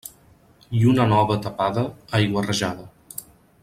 Lluna 0.77 1.05
nova 1.11 1.37
tapada, 1.45 1.85
aigua 2.21 2.47
rajada. 2.51 2.89